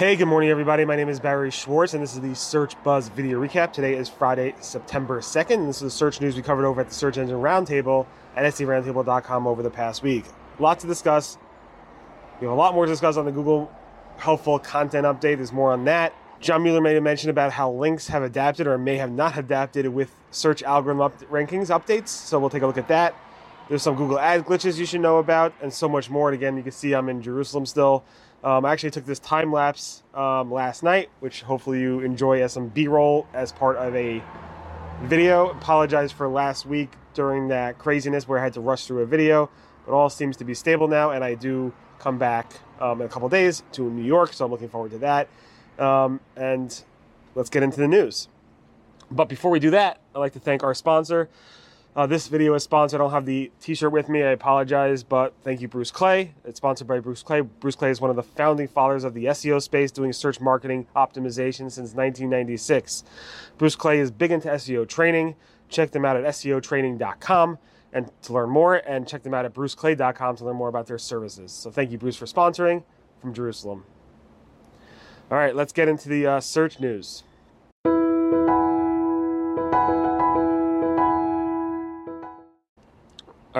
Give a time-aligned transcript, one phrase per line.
[0.00, 0.86] Hey, good morning, everybody.
[0.86, 3.70] My name is Barry Schwartz, and this is the Search Buzz video recap.
[3.70, 6.88] Today is Friday, September 2nd, and this is the search news we covered over at
[6.88, 10.24] the Search Engine Roundtable at seroundtable.com over the past week.
[10.58, 11.36] A lot to discuss.
[12.40, 13.70] We have a lot more to discuss on the Google
[14.16, 15.36] helpful content update.
[15.36, 16.14] There's more on that.
[16.40, 19.86] John Mueller made a mention about how links have adapted or may have not adapted
[19.86, 23.14] with search algorithm up- rankings updates, so we'll take a look at that.
[23.68, 26.30] There's some Google ad glitches you should know about, and so much more.
[26.30, 28.02] And again, you can see I'm in Jerusalem still.
[28.42, 32.52] Um, I actually took this time lapse um, last night, which hopefully you enjoy as
[32.52, 34.22] some B roll as part of a
[35.02, 35.50] video.
[35.50, 39.50] Apologize for last week during that craziness where I had to rush through a video,
[39.84, 43.10] but all seems to be stable now, and I do come back um, in a
[43.10, 45.28] couple days to New York, so I'm looking forward to that.
[45.78, 46.82] Um, and
[47.34, 48.28] let's get into the news.
[49.10, 51.28] But before we do that, I'd like to thank our sponsor.
[51.96, 53.00] Uh, this video is sponsored.
[53.00, 54.22] I don't have the t-shirt with me.
[54.22, 56.34] I apologize, but thank you, Bruce Clay.
[56.44, 57.40] It's sponsored by Bruce Clay.
[57.40, 60.86] Bruce Clay is one of the founding fathers of the SEO space, doing search marketing
[60.94, 63.02] optimization since 1996.
[63.58, 65.34] Bruce Clay is big into SEO training.
[65.68, 67.58] Check them out at SEOtraining.com
[67.92, 70.98] and to learn more, and check them out at bruceclay.com to learn more about their
[70.98, 71.50] services.
[71.50, 72.84] So thank you, Bruce, for sponsoring
[73.20, 73.84] from Jerusalem.
[75.28, 77.24] All right, let's get into the uh, search news.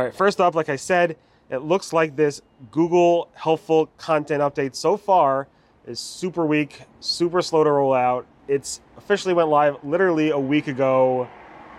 [0.01, 1.19] All right, first up, like I said,
[1.51, 5.47] it looks like this Google helpful content update so far
[5.87, 8.27] is super weak, super slow to roll out.
[8.49, 11.29] It's officially went live literally a week ago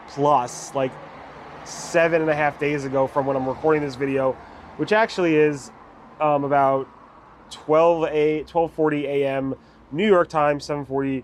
[0.09, 0.91] plus, like
[1.65, 4.33] seven and a half days ago from when I'm recording this video,
[4.77, 5.71] which actually is
[6.19, 6.87] um, about
[7.49, 9.55] 12 a 12:40 a.m.
[9.91, 11.23] New York time, 7:40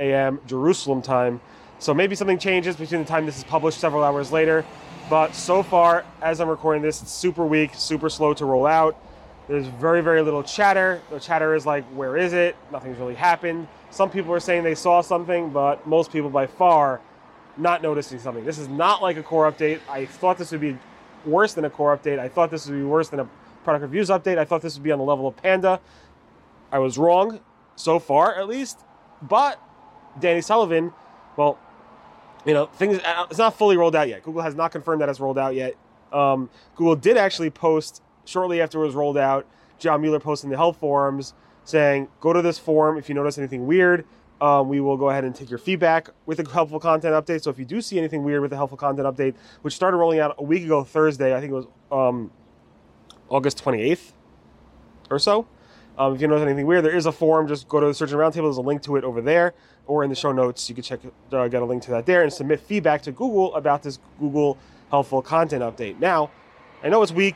[0.00, 0.40] a.m.
[0.46, 1.42] Jerusalem time.
[1.78, 4.64] So maybe something changes between the time this is published several hours later.
[5.10, 8.94] But so far, as I'm recording this, it's super weak, super slow to roll out.
[9.48, 11.00] There's very, very little chatter.
[11.10, 12.56] The chatter is like, where is it?
[12.70, 13.68] Nothing's really happened.
[13.88, 17.00] Some people are saying they saw something, but most people by far
[17.56, 18.44] not noticing something.
[18.44, 19.80] This is not like a core update.
[19.88, 20.76] I thought this would be
[21.24, 22.18] worse than a core update.
[22.18, 23.28] I thought this would be worse than a
[23.64, 24.36] product reviews update.
[24.36, 25.80] I thought this would be on the level of Panda.
[26.70, 27.40] I was wrong
[27.76, 28.80] so far, at least.
[29.22, 29.58] But
[30.20, 30.92] Danny Sullivan,
[31.36, 31.58] well,
[32.44, 33.00] you know, things
[33.30, 34.22] it's not fully rolled out yet.
[34.22, 35.74] Google has not confirmed that it's rolled out yet.
[36.12, 39.46] Um, Google did actually post shortly after it was rolled out.
[39.78, 41.34] John Mueller posted in the help forums
[41.64, 44.04] saying, "Go to this forum if you notice anything weird.
[44.40, 47.42] Um, we will go ahead and take your feedback with a helpful content update.
[47.42, 50.20] So if you do see anything weird with the helpful content update, which started rolling
[50.20, 52.30] out a week ago Thursday, I think it was um,
[53.28, 54.12] August 28th
[55.10, 55.46] or so."
[55.98, 57.48] Um, if you notice anything weird, there is a forum.
[57.48, 58.46] Just go to the Search Engine Roundtable.
[58.46, 59.54] There's a link to it over there,
[59.86, 60.68] or in the show notes.
[60.68, 61.00] You can check,
[61.32, 64.56] uh, get a link to that there, and submit feedback to Google about this Google
[64.90, 65.98] helpful content update.
[65.98, 66.30] Now,
[66.84, 67.34] I know it's weak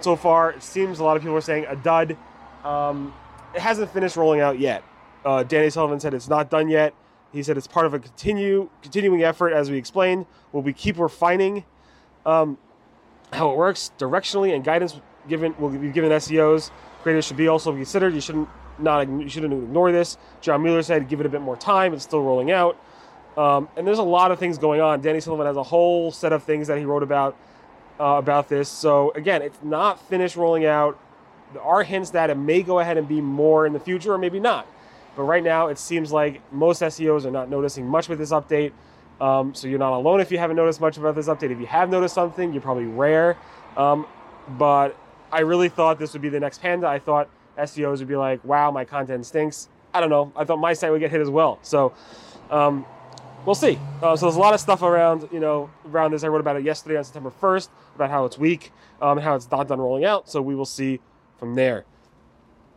[0.00, 0.50] so far.
[0.50, 2.16] It seems a lot of people are saying a dud.
[2.62, 3.14] Um,
[3.54, 4.84] it hasn't finished rolling out yet.
[5.24, 6.92] Uh, Danny Sullivan said it's not done yet.
[7.32, 10.26] He said it's part of a continue continuing effort, as we explained.
[10.52, 11.64] Will we keep refining
[12.26, 12.58] um,
[13.32, 16.70] how it works directionally and guidance given will be given SEOs
[17.02, 18.14] creators should be also considered.
[18.14, 18.48] You shouldn't
[18.78, 20.16] not you shouldn't ignore this.
[20.40, 21.92] John Mueller said give it a bit more time.
[21.94, 22.76] It's still rolling out,
[23.36, 25.00] um, and there's a lot of things going on.
[25.00, 27.36] Danny Sullivan has a whole set of things that he wrote about
[28.00, 28.68] uh, about this.
[28.68, 30.98] So again, it's not finished rolling out.
[31.52, 34.18] There are hints that it may go ahead and be more in the future, or
[34.18, 34.66] maybe not.
[35.16, 38.72] But right now, it seems like most SEOs are not noticing much with this update.
[39.20, 41.50] Um, so you're not alone if you haven't noticed much about this update.
[41.50, 43.36] If you have noticed something, you're probably rare.
[43.76, 44.06] Um,
[44.50, 44.96] but
[45.30, 46.86] I really thought this would be the next Panda.
[46.86, 47.28] I thought
[47.58, 49.68] SEOs would be like, wow, my content stinks.
[49.92, 50.32] I don't know.
[50.36, 51.58] I thought my site would get hit as well.
[51.62, 51.92] So
[52.50, 52.86] um,
[53.44, 53.78] we'll see.
[54.02, 56.24] Uh, so there's a lot of stuff around, you know, around this.
[56.24, 58.72] I wrote about it yesterday on September 1st about how it's weak
[59.02, 60.28] um, and how it's not done rolling out.
[60.28, 61.00] So we will see
[61.38, 61.84] from there.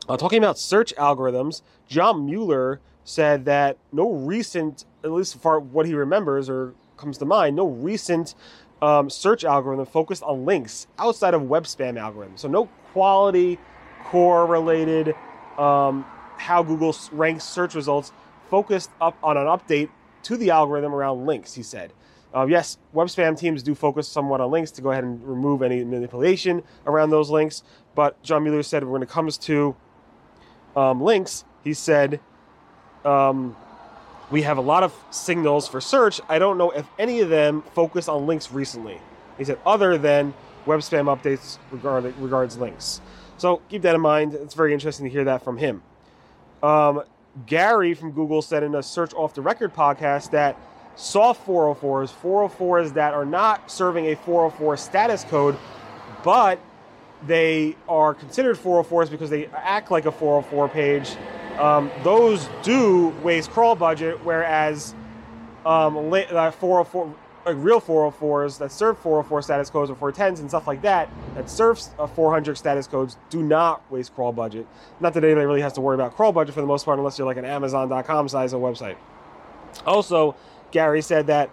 [0.09, 5.85] Uh, talking about search algorithms, John Mueller said that no recent, at least far what
[5.85, 8.35] he remembers or comes to mind, no recent
[8.81, 12.39] um, search algorithm focused on links outside of web spam algorithms.
[12.39, 13.59] So no quality
[14.05, 15.15] core related
[15.57, 16.05] um,
[16.37, 18.11] how Google ranks search results
[18.49, 19.89] focused up on an update
[20.23, 21.53] to the algorithm around links.
[21.53, 21.93] He said.
[22.33, 25.61] Uh, yes, web spam teams do focus somewhat on links to go ahead and remove
[25.61, 27.61] any manipulation around those links.
[27.93, 29.75] But John Mueller said when it comes to
[30.77, 32.21] um, links, he said
[33.03, 33.55] um,
[34.31, 36.21] we have a lot of signals for search.
[36.29, 38.99] I don't know if any of them focus on links recently.
[39.37, 40.33] He said, other than
[40.65, 43.01] web spam updates regard, regards links.
[43.37, 44.33] So keep that in mind.
[44.33, 45.83] It's very interesting to hear that from him.
[46.63, 47.03] Um,
[47.45, 50.57] Gary from Google said in a Search Off the Record podcast that
[50.95, 55.57] soft 404s, 404s that are not serving a 404 status code,
[56.23, 56.59] but
[57.25, 61.15] they are considered 404s because they act like a 404 page
[61.59, 64.95] Um, those do waste crawl budget, whereas
[65.65, 67.15] um, uh, 404,
[67.45, 71.49] like real 404s that serve 404 status codes or 410s and stuff like that that
[71.49, 74.67] serves uh, 400 status codes do not waste crawl budget.
[74.99, 77.17] Not that anybody really has to worry about crawl budget for the most part, unless
[77.17, 78.95] you're like an Amazon.com size of website.
[79.85, 80.35] Also,
[80.71, 81.49] Gary said that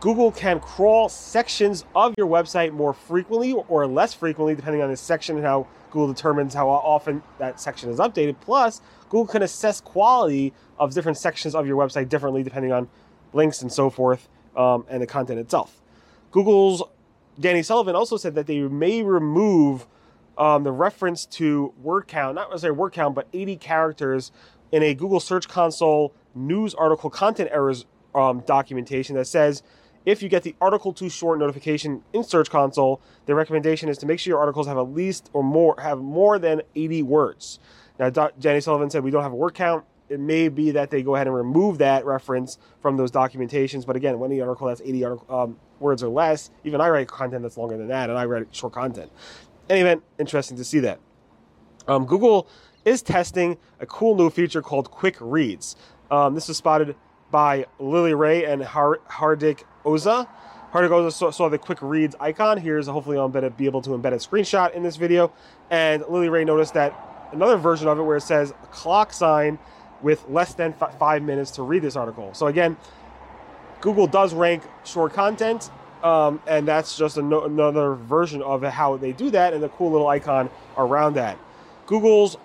[0.00, 4.96] Google can crawl sections of your website more frequently or less frequently, depending on the
[4.96, 5.66] section and how
[5.96, 8.36] Google determines how often that section is updated.
[8.42, 12.86] Plus, Google can assess quality of different sections of your website differently depending on
[13.32, 15.80] links and so forth um, and the content itself.
[16.32, 16.82] Google's
[17.40, 19.86] Danny Sullivan also said that they may remove
[20.36, 24.32] um, the reference to word count, not necessarily word count, but 80 characters
[24.72, 29.62] in a Google Search Console news article content errors um, documentation that says
[30.06, 34.06] if you get the article too short notification in Search Console, the recommendation is to
[34.06, 37.58] make sure your articles have at least or more have more than 80 words.
[37.98, 39.84] Now, Danny Sullivan said we don't have a word count.
[40.08, 43.84] It may be that they go ahead and remove that reference from those documentations.
[43.84, 47.08] But again, when the article has 80 article, um, words or less, even I write
[47.08, 49.10] content that's longer than that, and I write short content.
[49.68, 51.00] Anyway, interesting to see that.
[51.88, 52.48] Um, Google
[52.84, 55.74] is testing a cool new feature called Quick Reads.
[56.10, 56.94] Um, this was spotted
[57.32, 60.28] by Lily Ray and Har- Hardik Oza.
[60.72, 62.58] Hardik Oza saw, saw, the quick reads icon.
[62.58, 65.32] Here's hopefully I'll embed, be able to embed a screenshot in this video.
[65.70, 66.92] And Lily Ray noticed that
[67.32, 69.58] another version of it where it says clock sign
[70.02, 72.34] with less than f- five minutes to read this article.
[72.34, 72.76] So again,
[73.80, 75.70] Google does rank short content,
[76.02, 79.92] um, and that's just no- another version of how they do that and the cool
[79.92, 81.38] little icon around that.
[81.86, 82.36] Google's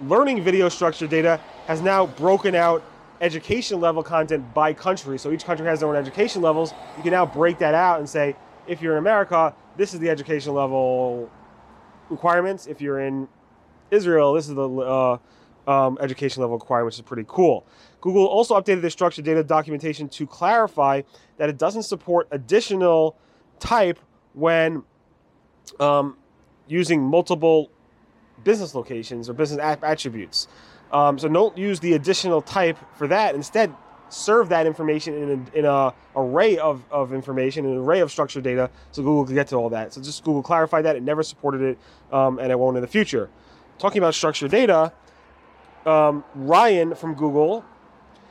[0.00, 2.82] learning video structure data has now broken out
[3.20, 5.18] education level content by country.
[5.18, 6.72] So each country has their own education levels.
[6.96, 8.36] You can now break that out and say,
[8.66, 11.30] if you're in America, this is the education level
[12.10, 12.66] requirements.
[12.66, 13.28] If you're in
[13.90, 15.18] Israel, this is the uh,
[15.66, 17.66] um, education level requirement, which is pretty cool.
[18.00, 21.02] Google also updated their structured data documentation to clarify
[21.36, 23.16] that it doesn't support additional
[23.58, 23.98] type
[24.34, 24.82] when
[25.80, 26.16] um,
[26.68, 27.70] using multiple
[28.44, 30.48] business locations or business attributes.
[30.92, 33.34] Um, so don't use the additional type for that.
[33.34, 33.74] Instead,
[34.08, 38.44] serve that information in, a, in a array of, of information, an array of structured
[38.44, 39.92] data, so Google can get to all that.
[39.92, 40.96] So just Google clarified that.
[40.96, 41.78] It never supported it,
[42.12, 43.28] um, and it won't in the future.
[43.78, 44.92] Talking about structured data,
[45.86, 47.64] um, Ryan from Google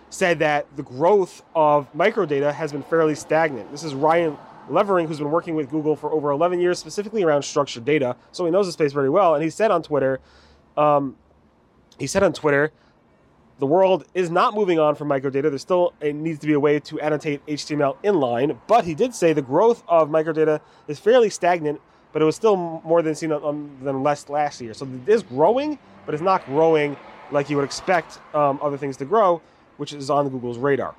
[0.09, 3.71] said that the growth of microdata has been fairly stagnant.
[3.71, 4.37] This is Ryan
[4.69, 8.15] Levering, who's been working with Google for over 11 years, specifically around structured data.
[8.31, 9.33] So he knows the space very well.
[9.33, 10.19] And he said on Twitter,
[10.75, 11.15] um,
[11.99, 12.71] he said on Twitter,
[13.59, 15.49] the world is not moving on from microdata.
[15.49, 19.33] There still needs to be a way to annotate HTML inline, but he did say
[19.33, 21.81] the growth of microdata is fairly stagnant,
[22.13, 24.73] but it was still more than seen on, than less last year.
[24.75, 26.95] So it is growing, but it's not growing
[27.31, 29.41] like you would expect um, other things to grow,
[29.77, 30.93] which is on Google's radar.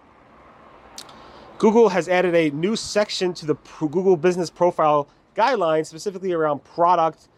[1.58, 7.28] Google has added a new section to the Google Business Profile guidelines, specifically around product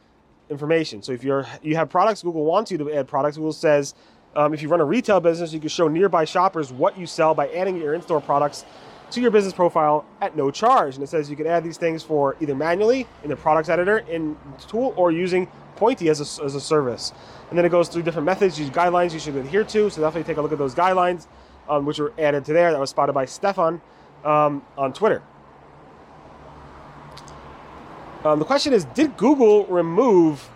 [0.50, 1.02] information.
[1.02, 3.37] So if you're you have products, Google wants you to add products.
[3.37, 3.94] Google says
[4.37, 7.35] um, if you run a retail business, you can show nearby shoppers what you sell
[7.35, 8.64] by adding your in-store products
[9.11, 10.94] to your business profile at no charge.
[10.94, 13.99] And it says you can add these things for either manually in the products editor
[13.99, 14.37] in
[14.69, 17.12] tool or using Pointy as a, as a service.
[17.49, 19.91] And then it goes through different methods, use guidelines you should adhere to.
[19.91, 21.26] So definitely take a look at those guidelines,
[21.69, 22.71] um, which were added to there.
[22.71, 23.80] That was spotted by Stefan
[24.25, 25.23] um, on Twitter.
[28.24, 30.46] Um, the question is, did Google remove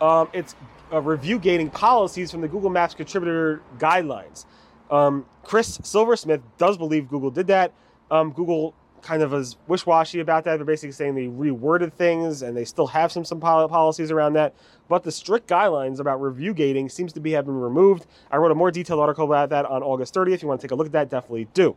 [0.00, 0.54] um, its
[0.92, 4.44] uh, review gating policies from the Google Maps contributor guidelines?
[4.90, 7.72] Um, Chris Silver Smith does believe Google did that.
[8.10, 10.56] Um, Google kind of is wish-washy about that.
[10.56, 14.54] They're basically saying they reworded things and they still have some some policies around that.
[14.88, 18.06] But the strict guidelines about review gating seems to be have been removed.
[18.30, 20.34] I wrote a more detailed article about that on August 30th.
[20.34, 21.76] If you want to take a look at that, definitely do.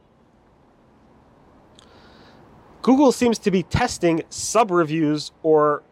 [2.88, 5.84] Google seems to be testing sub reviews or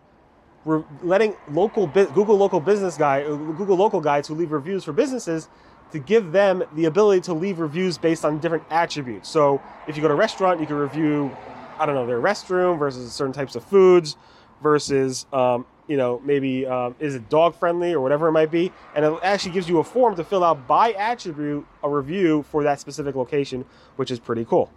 [0.63, 4.85] re- letting local bu- Google local business guy uh, Google local guides who leave reviews
[4.85, 5.49] for businesses
[5.91, 9.27] to give them the ability to leave reviews based on different attributes.
[9.27, 11.35] So if you go to a restaurant, you can review
[11.77, 14.15] I don't know their restroom versus certain types of foods
[14.63, 18.71] versus um, you know maybe um, is it dog friendly or whatever it might be,
[18.95, 22.63] and it actually gives you a form to fill out by attribute a review for
[22.63, 23.65] that specific location,
[23.97, 24.71] which is pretty cool.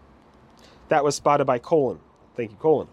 [0.89, 2.01] That was spotted by Colin.
[2.39, 2.87] Thank you, Colin.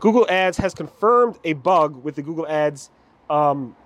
[0.00, 2.88] Google Ads has confirmed a bug with the Google Ads
[3.28, 3.76] um,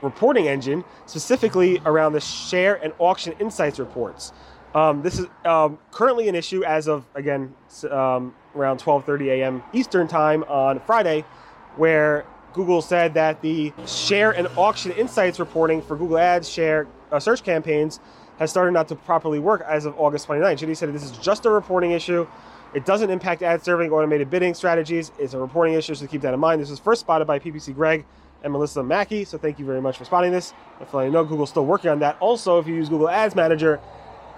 [0.00, 4.32] reporting engine, specifically around the share and auction insights reports.
[4.76, 7.52] Um, this is um, currently an issue as of again
[7.90, 9.62] um, around 12:30 a.m.
[9.72, 11.24] Eastern time on Friday,
[11.74, 17.18] where Google said that the share and auction insights reporting for Google Ads share uh,
[17.18, 17.98] search campaigns
[18.38, 20.58] has started not to properly work as of August 29th.
[20.58, 22.26] Judy said this is just a reporting issue.
[22.74, 25.12] It doesn't impact ad serving automated bidding strategies.
[25.18, 26.60] It's a reporting issue, so keep that in mind.
[26.60, 28.04] This was first spotted by PPC Greg
[28.42, 30.52] and Melissa Mackey, so thank you very much for spotting this.
[30.80, 32.16] If I know Google's still working on that.
[32.20, 33.80] Also, if you use Google Ads Manager,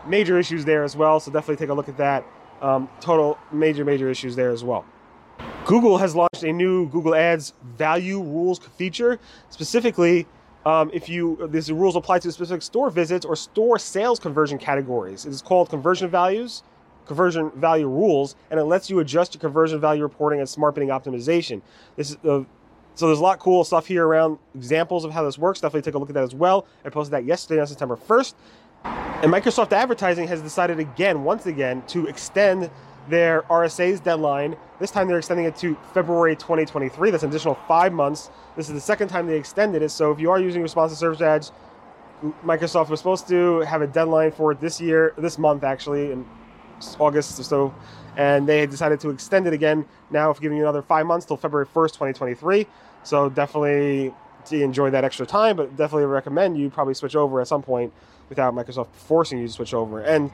[0.06, 2.24] major issues there as well, so definitely take a look at that.
[2.62, 4.84] Um, total major, major issues there as well.
[5.64, 9.18] Google has launched a new Google Ads value rules feature.
[9.50, 10.26] Specifically,
[10.66, 15.24] um, if you these rules apply to specific store visits or store sales conversion categories.
[15.24, 16.62] It is called conversion values,
[17.06, 20.90] conversion value rules, and it lets you adjust your conversion value reporting and smart bidding
[20.90, 21.62] optimization.
[21.96, 22.16] This is
[22.98, 25.60] so there's a lot of cool stuff here around examples of how this works.
[25.60, 26.66] Definitely take a look at that as well.
[26.84, 28.34] I posted that yesterday on September 1st.
[28.84, 32.68] And Microsoft Advertising has decided again, once again, to extend
[33.08, 34.56] their RSA's deadline.
[34.78, 37.10] This time they're extending it to February 2023.
[37.10, 38.30] That's an additional five months.
[38.56, 39.90] This is the second time they extended it.
[39.90, 41.52] So if you are using responsive search ads,
[42.44, 46.26] Microsoft was supposed to have a deadline for it this year, this month actually, in
[46.98, 47.74] August or so,
[48.16, 51.36] and they decided to extend it again now, for giving you another five months till
[51.36, 52.66] February 1st, 2023.
[53.04, 54.12] So definitely
[54.50, 57.92] enjoy that extra time, but definitely recommend you probably switch over at some point
[58.28, 60.00] without Microsoft forcing you to switch over.
[60.00, 60.30] And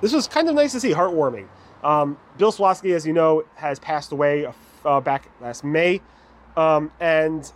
[0.00, 1.48] this was kind of nice to see, heartwarming.
[1.82, 4.46] Um, Bill Slawski, as you know, has passed away
[4.84, 6.00] uh, back last May,
[6.56, 7.50] um, and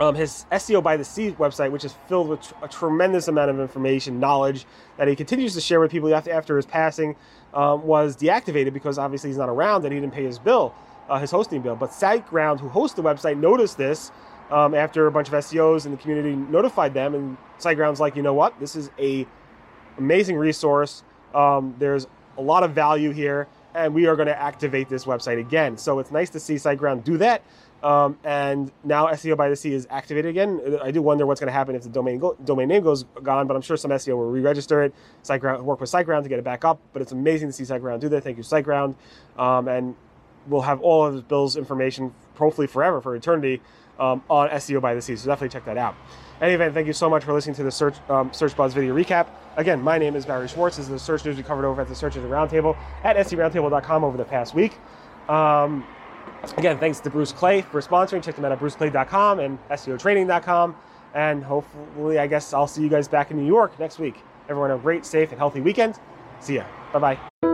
[0.00, 3.50] um, his SEO by the Sea website, which is filled with tr- a tremendous amount
[3.50, 4.64] of information, knowledge
[4.96, 7.16] that he continues to share with people after, after his passing,
[7.52, 10.74] um, was deactivated because obviously he's not around and he didn't pay his bill,
[11.08, 11.76] uh, his hosting bill.
[11.76, 14.10] But SiteGround, who hosts the website, noticed this
[14.50, 18.22] um, after a bunch of SEOs in the community notified them, and SiteGround's like, you
[18.22, 19.26] know what, this is a
[19.98, 21.04] amazing resource.
[21.34, 22.06] Um, there's
[22.40, 25.76] a lot of value here, and we are going to activate this website again.
[25.76, 27.42] So it's nice to see SiteGround do that.
[27.82, 30.78] Um, and now SEO by the Sea is activated again.
[30.82, 33.46] I do wonder what's going to happen if the domain go- domain name goes gone,
[33.46, 34.94] but I'm sure some SEO will re-register it.
[35.22, 36.80] SiteGround work with SiteGround to get it back up.
[36.92, 38.24] But it's amazing to see SiteGround do that.
[38.24, 38.94] Thank you, SiteGround.
[39.38, 39.94] Um, and
[40.46, 43.60] we'll have all of Bill's information, hopefully forever, for eternity,
[43.98, 45.16] um, on SEO by the Sea.
[45.16, 45.94] So definitely check that out.
[46.40, 48.94] Any event, thank you so much for listening to the Search um, Search Buzz video
[48.94, 49.28] recap.
[49.56, 50.76] Again, my name is Barry Schwartz.
[50.76, 54.04] This is the search news we covered over at the Search Engine Roundtable at seroundtable.com
[54.04, 54.78] over the past week.
[55.28, 55.86] Um,
[56.56, 58.22] again, thanks to Bruce Clay for sponsoring.
[58.22, 60.76] Check them out at bruceclay.com and SEOtraining.com.
[61.14, 64.16] And hopefully, I guess I'll see you guys back in New York next week.
[64.48, 65.98] Everyone a great, safe, and healthy weekend.
[66.40, 66.64] See ya.
[66.92, 67.49] Bye bye.